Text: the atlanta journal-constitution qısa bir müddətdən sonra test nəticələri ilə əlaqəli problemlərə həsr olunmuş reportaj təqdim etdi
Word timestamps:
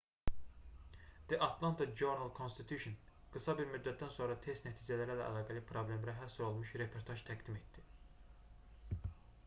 the 1.31 1.37
atlanta 1.47 1.85
journal-constitution 1.99 2.95
qısa 3.35 3.53
bir 3.59 3.69
müddətdən 3.73 4.13
sonra 4.15 4.37
test 4.45 4.67
nəticələri 4.69 5.15
ilə 5.17 5.27
əlaqəli 5.33 5.61
problemlərə 5.73 6.15
həsr 6.21 6.45
olunmuş 6.47 6.71
reportaj 6.83 7.21
təqdim 7.29 7.61
etdi 7.61 7.85